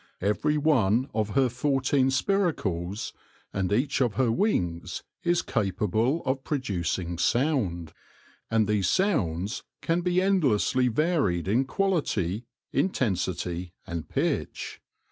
[0.21, 3.13] Every one of her fourteen spiracles,
[3.53, 7.93] and each of her wings, is capable of producing sound;
[8.49, 8.89] A ROMANCE OF ANATOMY 113 and these
[9.59, 14.81] sounds can be endlessly varied in quality, intensity, and pitch.